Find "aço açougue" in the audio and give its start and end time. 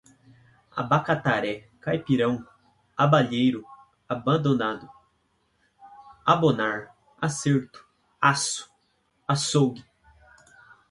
8.19-9.85